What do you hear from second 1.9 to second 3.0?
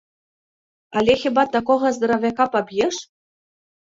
здаравяка паб'еш?